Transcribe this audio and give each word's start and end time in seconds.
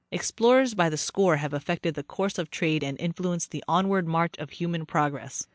Explorers 0.11 0.73
by 0.73 0.89
the 0.89 0.97
score 0.97 1.35
have 1.37 1.53
affected 1.53 1.93
the 1.93 2.01
course 2.01 2.39
of 2.39 2.49
trade 2.49 2.83
and 2.83 2.99
influenced 2.99 3.51
the 3.51 3.63
onward 3.67 4.07
march 4.07 4.35
of 4.39 4.49
human 4.49 4.83
progress. 4.83 5.45